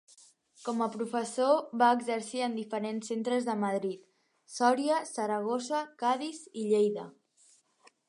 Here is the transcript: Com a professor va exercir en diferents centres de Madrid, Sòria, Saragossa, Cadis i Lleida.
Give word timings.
Com 0.69 0.79
a 0.85 0.87
professor 0.95 1.51
va 1.81 1.89
exercir 1.97 2.41
en 2.47 2.57
diferents 2.61 3.11
centres 3.13 3.47
de 3.51 3.57
Madrid, 3.67 4.03
Sòria, 4.57 5.01
Saragossa, 5.13 5.87
Cadis 6.05 6.45
i 6.65 6.69
Lleida. 6.75 7.11